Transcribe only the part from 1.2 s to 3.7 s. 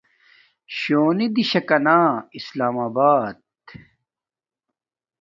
دیشاکا نا اسلام آبات